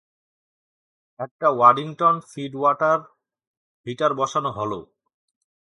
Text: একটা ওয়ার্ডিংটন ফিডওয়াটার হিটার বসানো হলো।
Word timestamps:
একটা 1.19 1.47
ওয়ার্ডিংটন 1.49 2.15
ফিডওয়াটার 2.31 2.99
হিটার 3.85 4.11
বসানো 4.13 4.49
হলো। 4.51 4.79